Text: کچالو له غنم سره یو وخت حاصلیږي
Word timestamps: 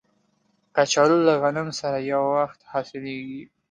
کچالو 0.75 1.17
له 1.27 1.33
غنم 1.41 1.67
سره 1.79 1.97
یو 2.11 2.23
وخت 2.37 2.59
حاصلیږي 2.71 3.41